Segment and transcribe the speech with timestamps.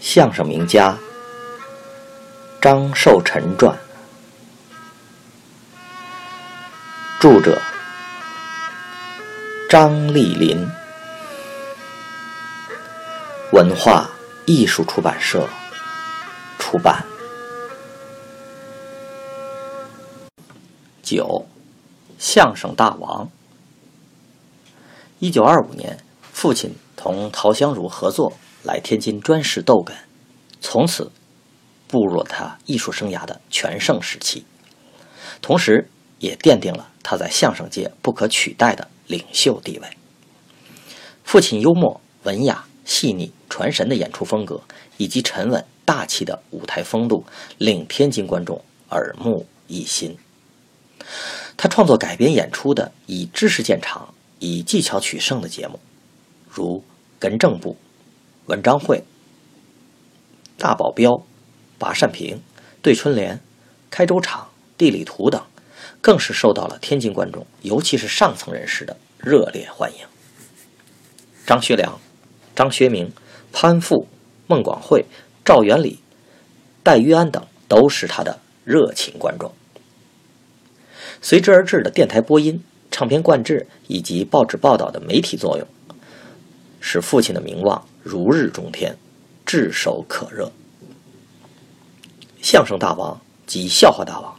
[0.00, 0.96] 相声名家
[2.60, 3.76] 张寿臣传，
[7.20, 7.60] 著者
[9.68, 10.66] 张丽林，
[13.52, 14.08] 文化
[14.46, 15.48] 艺术出版社
[16.58, 17.04] 出版。
[21.02, 21.46] 九，
[22.18, 23.28] 相声大王。
[25.18, 25.98] 一九二五年，
[26.32, 28.32] 父亲同陶香如合作。
[28.64, 29.92] 来天津专事逗哏，
[30.60, 31.10] 从此
[31.86, 34.44] 步入了他艺术生涯的全盛时期，
[35.40, 39.88] 同时也奠定了他在相声界不可取代的领袖地位。
[41.24, 44.60] 父亲幽默、文雅、细腻、传神的演出风格，
[44.96, 47.24] 以及沉稳大气的舞台风度，
[47.58, 50.16] 令天津观众耳目一新。
[51.56, 55.78] 他创作改编演出的以知识见长、以技巧取胜的节目，
[56.50, 56.82] 如
[57.26, 57.70] 《艮正部》。
[58.48, 59.04] 文章会、
[60.56, 61.22] 大保镖、
[61.78, 62.40] 拔扇屏、
[62.80, 63.40] 对春联、
[63.90, 65.42] 开州场、地理图等，
[66.00, 69.98] 更是受到了天津观众，尤其是上层人士的热烈欢迎。
[71.46, 72.00] 张学良、
[72.56, 73.12] 张学明、
[73.52, 74.08] 潘富、
[74.46, 75.04] 孟广会、
[75.44, 76.00] 赵元礼、
[76.82, 79.52] 戴玉安等都是他的热情观众。
[81.20, 85.66] 随之而至的电台播音、唱片灌制以及报纸报道的媒体作用，
[86.80, 87.86] 使父亲的名望。
[88.10, 88.96] 如日中天，
[89.44, 90.50] 炙手可热。
[92.40, 94.34] 相声大王及笑话大王、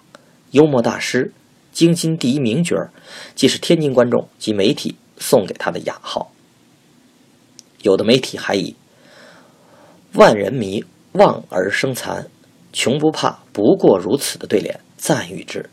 [0.50, 1.31] 幽默大师、
[1.72, 2.89] 京津第一名角儿，
[3.36, 6.31] 既是天津观众及媒体送给他的雅号。
[7.84, 8.76] 有的媒体还以
[10.17, 12.28] “万人迷，望而生残，
[12.73, 15.70] 穷不怕，不过如此”的对联赞誉之。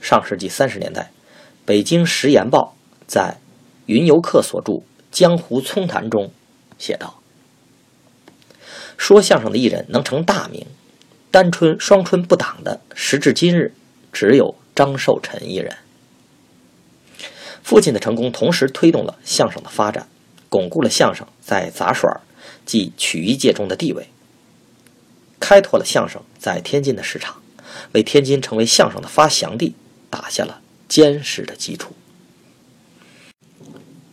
[0.00, 1.10] 上世纪三十年代，
[1.66, 2.74] 北京《时言报》
[3.06, 3.36] 在
[3.84, 4.72] 云游客所著
[5.10, 6.32] 《江湖葱谈》中。
[6.78, 7.22] 写道
[8.96, 10.66] ：“说相声的艺人能成大名，
[11.30, 13.74] 单春双春不挡的，时至今日，
[14.12, 15.76] 只有张寿臣一人。
[17.62, 20.06] 父亲的成功，同时推动了相声的发展，
[20.48, 22.20] 巩固了相声在杂耍
[22.64, 24.08] 即曲艺界中的地位，
[25.40, 27.42] 开拓了相声在天津的市场，
[27.92, 29.74] 为天津成为相声的发祥地
[30.10, 31.94] 打下了坚实的基础。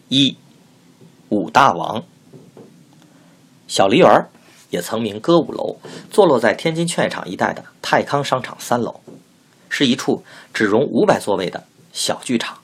[0.08, 0.38] 一
[1.30, 2.06] 武大王。”
[3.74, 4.30] 小梨园
[4.70, 5.78] 也曾名歌舞楼，
[6.12, 9.02] 坐落在天津劝业场一带的泰康商场三楼，
[9.68, 10.24] 是一处
[10.54, 12.60] 只容五百座位的小剧场。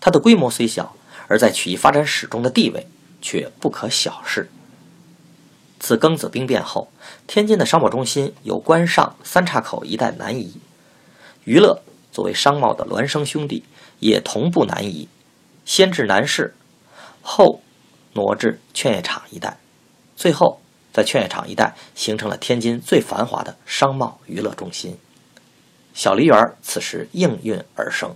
[0.00, 0.96] 它的规模虽小，
[1.28, 2.88] 而在曲艺发展史中的地位
[3.22, 4.50] 却不可小视。
[5.78, 6.90] 自庚子兵变后，
[7.28, 10.56] 天津的商贸中心由关上三岔口一带南移，
[11.44, 13.62] 娱乐作为商贸的孪生兄弟
[14.00, 15.08] 也同步南移，
[15.64, 16.56] 先至南市，
[17.22, 17.62] 后
[18.14, 19.56] 挪至劝业场一带。
[20.20, 20.60] 最后，
[20.92, 24.98] 在劝业场一带形成了天津最繁华的商贸娱乐中心。
[25.94, 28.14] 小梨园此时应运而生。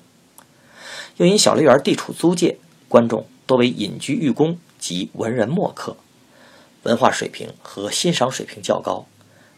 [1.17, 2.59] 又因小梨园地处租界，
[2.91, 5.97] 观众多为隐居寓工及文人墨客，
[6.83, 9.07] 文化水平和欣赏水平较高。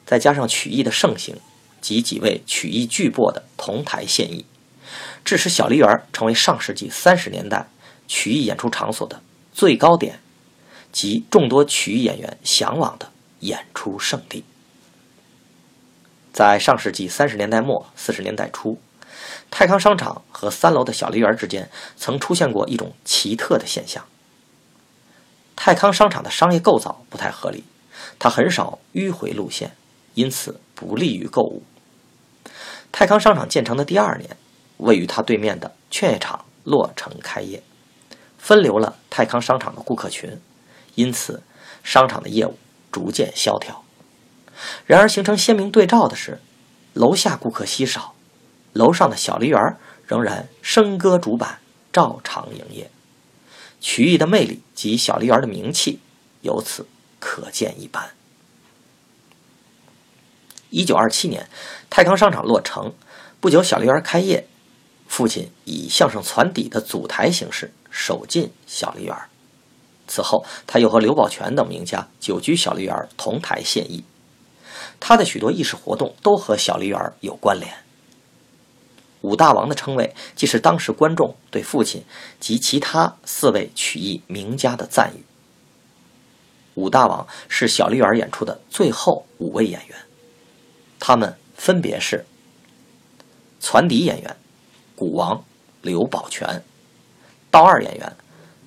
[0.04, 1.34] 再加上曲艺的盛行
[1.80, 4.46] 及几位曲艺巨擘的同台献艺，
[5.24, 7.66] 致使小梨园成为上世纪三十年代
[8.06, 9.20] 曲艺演出场所的
[9.52, 10.20] 最高点。
[10.96, 14.44] 及众多曲艺演员向往的演出圣地。
[16.32, 18.80] 在上世纪三十年代末四十年代初，
[19.50, 21.68] 泰康商场和三楼的小梨园之间
[21.98, 24.06] 曾出现过一种奇特的现象。
[25.54, 27.64] 泰康商场的商业构造不太合理，
[28.18, 29.76] 它很少迂回路线，
[30.14, 31.62] 因此不利于购物。
[32.90, 34.34] 泰康商场建成的第二年，
[34.78, 37.62] 位于它对面的劝业场落成开业，
[38.38, 40.40] 分流了泰康商场的顾客群。
[40.96, 41.42] 因此，
[41.84, 42.58] 商场的业务
[42.90, 43.84] 逐渐萧条。
[44.86, 46.40] 然而，形成鲜明对照的是，
[46.94, 48.14] 楼下顾客稀少，
[48.72, 49.60] 楼上的小梨园
[50.06, 51.58] 仍然笙歌主板，
[51.92, 52.90] 照常营业。
[53.80, 56.00] 曲艺的魅力及小梨园的名气
[56.40, 56.87] 由此
[57.20, 58.10] 可见一斑。
[60.70, 61.49] 一九二七年，
[61.90, 62.94] 泰康商场落成
[63.38, 64.49] 不久，小梨园开业，
[65.06, 69.14] 父亲以相声攒底的组台形式守进小梨园。
[70.06, 74.05] 此后，他又和刘宝全等名家久居小梨园，同台献艺。
[75.00, 77.73] 他的许多艺术活动都和小梨园有关联。
[79.23, 82.05] 武大王的称谓，既是当时观众对父亲
[82.38, 85.25] 及其他四位曲艺名家的赞誉。
[86.75, 89.99] 武大王是小梨园演出的最后五位演员，
[91.00, 92.25] 他们分别是：
[93.59, 94.37] 攒笛演员
[94.94, 95.43] 古王
[95.82, 96.62] 刘宝全，
[97.50, 98.17] 道二演员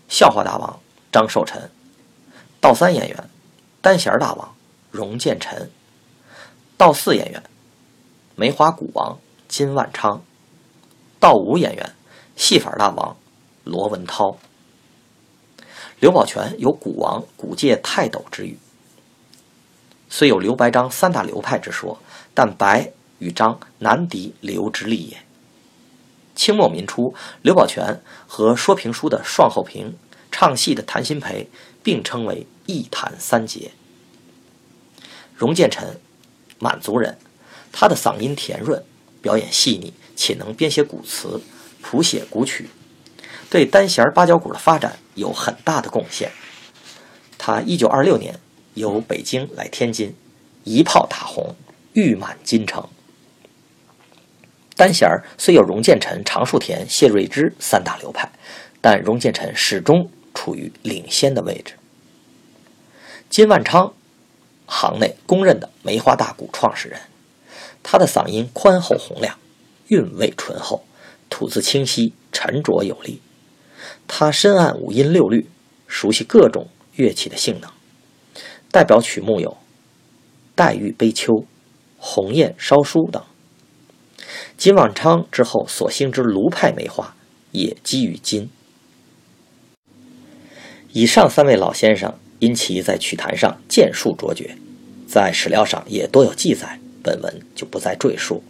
[0.10, 0.80] 笑话大王。
[1.12, 1.70] 张寿臣，
[2.62, 3.30] 道三演员，
[3.82, 4.56] 单弦大王
[4.92, 5.70] 荣建臣，
[6.78, 7.44] 道四演员
[8.36, 9.18] 梅花鼓王
[9.48, 10.22] 金万昌，
[11.20, 11.96] 道五演员
[12.36, 13.18] 戏法大王
[13.64, 14.38] 罗文涛。
[16.00, 18.58] 刘宝全有“鼓王”“鼓界泰斗”之誉，
[20.10, 22.00] 虽有刘白张三大流派之说，
[22.34, 25.18] 但白与张难敌刘之力也。
[26.36, 29.98] 清末民初，刘宝全和说评书的双后平、
[30.32, 31.48] 唱戏的谭鑫培
[31.82, 33.72] 并称为一谭三杰。
[35.36, 36.00] 荣建臣，
[36.60, 37.18] 满族人，
[37.72, 38.84] 他的嗓音甜润，
[39.22, 41.42] 表演细腻，且能编写古词，
[41.82, 42.70] 谱写古曲。
[43.50, 46.32] 对单弦八角鼓的发展有很大的贡献。
[47.38, 48.40] 他一九二六年
[48.74, 50.14] 由北京来天津，
[50.66, 51.56] 一炮打红，
[51.94, 52.88] 誉满京城。
[54.76, 58.32] 单弦虽有荣建臣、常树田、谢瑞之三大流派，
[58.82, 61.74] 但荣建臣始终处于领先的位置。
[63.30, 63.94] 金万昌，
[64.66, 67.02] 行内公认的梅花大鼓创始人，
[67.84, 69.38] 他的嗓音宽厚洪亮，
[69.90, 70.86] 韵味醇厚，
[71.30, 73.20] 吐字清晰，沉着有力。
[74.08, 75.50] 他深谙五音六律，
[75.88, 77.70] 熟悉各种乐器的性能。
[78.72, 79.52] 代表曲目有
[80.56, 81.34] 《黛玉悲秋》
[81.98, 83.22] 《鸿雁烧书》等。
[84.56, 87.14] 金万昌之后所兴之卢派梅花，
[87.52, 88.50] 也基于金。
[91.00, 94.58] 以上三位老先生因其在曲坛上剑术卓绝，
[95.08, 98.44] 在史料上也多有记载，本文就不再赘述。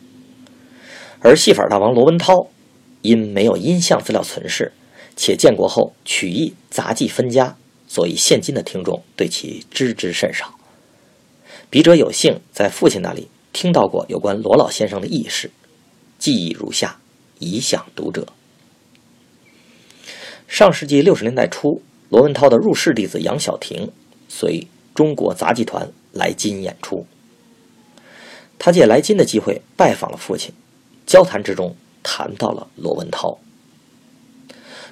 [1.20, 2.48] 而戏法大王罗文涛，
[3.04, 4.72] 因没有音像资料存世。
[5.16, 7.56] 且建国后曲艺杂技分家，
[7.88, 10.56] 所以现今的听众对其知之甚少。
[11.70, 15.52] 笔者有幸在父亲那里听到过有关罗老先生的轶事，
[16.18, 16.98] 记忆如下，
[17.38, 18.26] 以享读者。
[20.48, 23.92] 上世纪六十年代初，罗文涛的入室弟子杨晓婷
[24.28, 27.06] 随中国杂技团来京演出，
[28.58, 30.52] 他借来京的机会拜访了父亲，
[31.06, 33.38] 交谈之中谈到了罗文涛。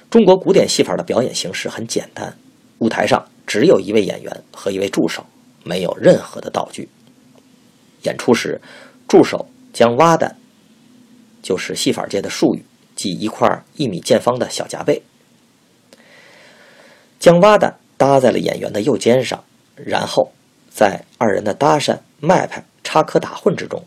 [0.08, 2.38] 中国古典戏法的表演形式很简单，
[2.78, 5.26] 舞台上只有一位演员和一位助手，
[5.64, 6.88] 没有任何的道具。
[8.04, 8.60] 演出时，
[9.08, 10.36] 助手将蛙蛋，
[11.42, 15.02] 就是戏法界的术语，即一块一米见方的小夹背，
[17.18, 19.42] 将蛙蛋搭在了演员的右肩上，
[19.76, 20.32] 然后
[20.70, 23.84] 在二人的搭讪、卖拍、插科打诨之中，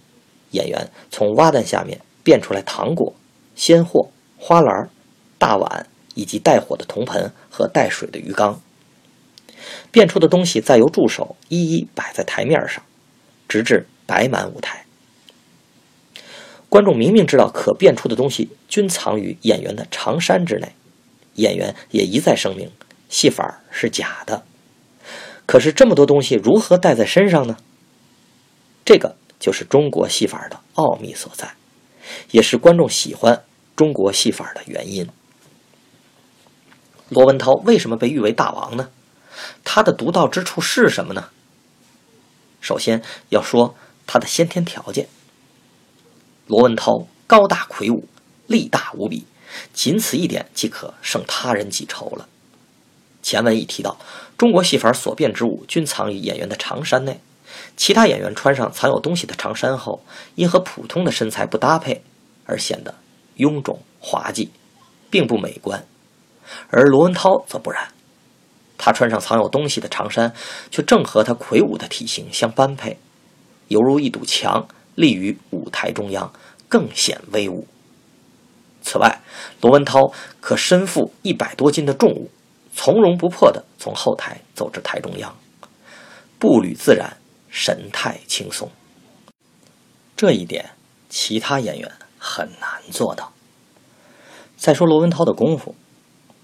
[0.51, 3.13] 演员从蛙蛋下面变出来糖果、
[3.56, 4.89] 鲜货、花篮、
[5.38, 5.88] 大碗。
[6.13, 8.60] 以及带火的铜盆和带水的鱼缸，
[9.92, 12.83] 变出的东西再由助手一一摆在台面上，
[13.48, 14.83] 直至摆满舞台。
[16.68, 20.74] 观众明明知道可变出的东西均藏于演员的长衫之内，
[21.36, 22.69] 演员也一再声明
[23.12, 24.44] 戏法是假的。
[25.46, 27.58] 可是这么多东西如何带在身上呢？
[28.84, 31.54] 这个就是中国戏法的奥秘所在，
[32.31, 33.44] 也是观众喜欢
[33.75, 35.08] 中国戏法的原因。
[37.10, 38.90] 罗文涛为什么被誉为大王呢？
[39.64, 41.30] 他的独到之处是什么呢？
[42.62, 43.75] 首先要说
[44.07, 45.07] 他的先天条件。
[46.48, 48.07] 罗文涛高大魁梧，
[48.48, 49.25] 力大无比，
[49.74, 52.28] 仅此一点即可胜他人几筹了。
[53.21, 53.97] 前文已提到，
[54.38, 57.19] 中国戏法所变之物均藏于演员的长衫内，
[57.78, 60.04] 其他演员穿上藏有东西的长衫后，
[60.35, 62.01] 因和普通的身材不搭配，
[62.45, 62.95] 而显得
[63.37, 64.49] 臃肿滑稽，
[65.09, 65.85] 并不美观。
[66.69, 67.90] 而罗文涛则不然，
[68.78, 70.33] 他穿上藏有东西的长衫，
[70.71, 72.97] 却正和他魁梧的体型相般配，
[73.68, 76.33] 犹如一堵墙立于舞台中央，
[76.68, 77.68] 更显威武。
[78.81, 79.21] 此外，
[79.61, 82.31] 罗文涛可身负一百多斤的重物，
[82.73, 85.35] 从容不迫地从后台走至台中央，
[86.40, 87.18] 步履自然，
[87.49, 88.69] 神态轻松。
[90.16, 90.71] 这一点，
[91.09, 93.31] 其他演员很难做到。
[94.57, 95.75] 再说罗文涛的功夫。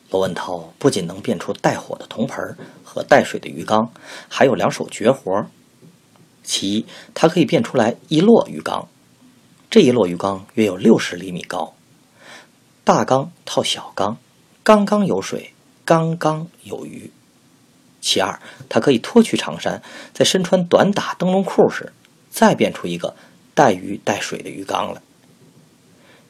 [0.09, 3.91] 罗文涛不仅能变出带火的铜盆和带水的鱼缸，
[4.29, 5.45] 还有两手绝活。
[6.43, 8.87] 其一，他可以变出来一摞鱼缸，
[9.69, 11.73] 这一摞鱼缸约有六十厘米高，
[12.85, 14.17] 大缸套小缸，
[14.63, 15.53] 缸缸有水，
[15.87, 17.09] 刚刚有余。
[18.01, 19.81] 其二，他可以脱去长衫，
[20.13, 21.93] 在身穿短打灯笼裤时，
[22.29, 23.15] 再变出一个
[23.55, 25.01] 带鱼带水的鱼缸来。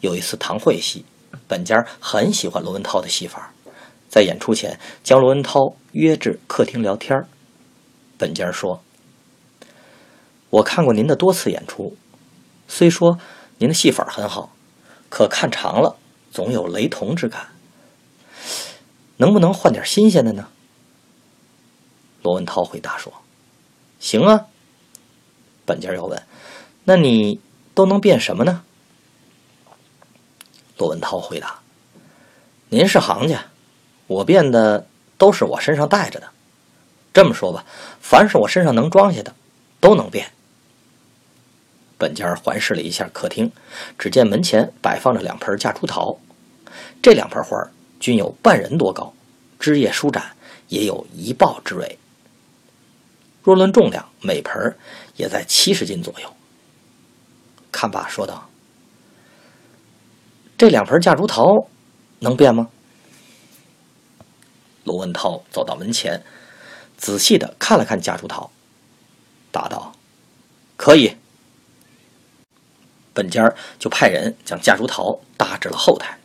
[0.02, 1.06] 有一次堂会戏，
[1.48, 3.52] 本家很喜欢罗文涛的戏法。
[4.08, 7.26] 在演出前，将罗文涛约至客厅聊天
[8.16, 8.84] 本家说
[10.52, 11.98] ：“我看过您的多次演出，
[12.68, 13.18] 虽说
[13.58, 14.56] 您的戏法很好，
[15.10, 15.98] 可看长了
[16.32, 17.57] 总有雷同之感。
[19.18, 20.48] 能不能换点新鲜的呢？”
[22.24, 23.14] 罗文涛回答说
[24.00, 24.46] ：“行啊。
[25.66, 26.22] 本家又问
[26.86, 27.40] ：“那你
[27.74, 28.64] 都能变什么呢？”
[30.78, 31.60] 罗文涛回答
[32.70, 33.46] ：“您是行家，
[34.08, 36.30] 我变的都是我身上带着的。
[37.14, 37.66] 这么说吧，
[38.00, 39.34] 凡是我身上能装下的，
[39.80, 40.32] 都能变。”
[41.98, 43.52] 本家环视了一下客厅，
[43.98, 46.20] 只见门前摆放着两盆夹竹桃，
[47.02, 47.58] 这两盆花
[48.00, 49.14] 均有半人多高，
[49.60, 50.36] 枝叶舒展，
[50.68, 51.98] 也有一抱之围。
[53.44, 54.78] 若论重量，每盆
[55.16, 56.34] 也在七十斤左右。
[57.72, 58.50] 看罢说道
[60.58, 61.68] ：“这两盆夹竹桃
[62.20, 62.70] 能变吗？”
[64.84, 66.24] 罗文涛走到门前，
[66.98, 68.52] 仔细的看了看夹竹桃，
[69.52, 69.94] 答道
[70.76, 71.16] ：“可以。”
[73.14, 76.18] 本家就派人将夹竹桃搭至了后台。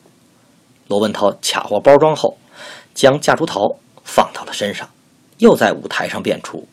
[0.93, 2.37] 罗文涛卡货包装后，
[2.93, 4.87] 将夹竹桃放到了身上，
[5.39, 6.69] 又在舞台上变出。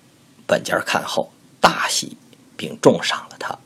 [0.45, 2.17] 本家看后大喜，
[2.57, 3.57] 并重赏了他。